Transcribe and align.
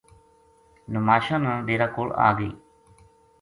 نماشاں 0.93 1.39
نا 1.43 1.51
ڈیرا 1.67 1.87
کول 1.95 2.09
آ 2.27 2.29
گئی 2.37 2.51